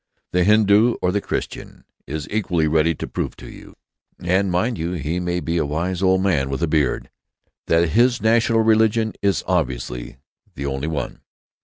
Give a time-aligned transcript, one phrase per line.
[0.31, 5.19] The Hindu or the Christian is equally ready to prove to you—and mind you, he
[5.19, 10.17] may be a wise old man with a beard—that his national religion is obviously
[10.55, 11.19] the only one.